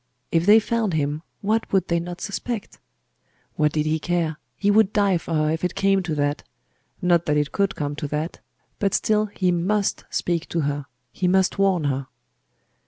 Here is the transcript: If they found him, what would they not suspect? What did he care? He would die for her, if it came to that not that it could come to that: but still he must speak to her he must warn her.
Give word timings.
If 0.31 0.47
they 0.47 0.57
found 0.59 0.95
him, 0.95 1.21
what 1.41 1.71
would 1.71 1.87
they 1.87 1.99
not 1.99 2.21
suspect? 2.21 2.79
What 3.53 3.71
did 3.71 3.85
he 3.85 3.99
care? 3.99 4.37
He 4.57 4.71
would 4.71 4.91
die 4.93 5.19
for 5.19 5.35
her, 5.35 5.51
if 5.51 5.63
it 5.63 5.75
came 5.75 6.01
to 6.01 6.15
that 6.15 6.41
not 7.03 7.27
that 7.27 7.37
it 7.37 7.51
could 7.51 7.75
come 7.75 7.95
to 7.97 8.07
that: 8.07 8.39
but 8.79 8.95
still 8.95 9.27
he 9.27 9.51
must 9.51 10.05
speak 10.09 10.49
to 10.49 10.61
her 10.61 10.87
he 11.11 11.27
must 11.27 11.59
warn 11.59 11.83
her. 11.83 12.07